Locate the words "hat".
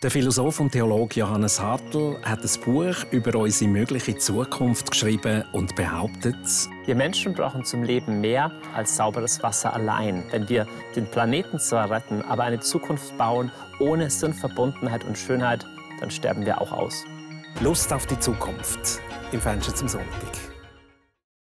2.22-2.44